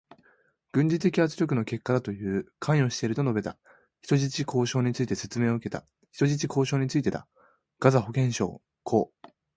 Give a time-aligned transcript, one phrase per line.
[0.71, 2.51] 軍事的圧力の結果だという。
[2.57, 3.59] 関与していると述べた。
[4.01, 5.85] 人質交渉について説明を受けた。
[6.11, 7.27] 人質交渉についてた。
[7.79, 9.33] ガザ保健省、子どもたちだという。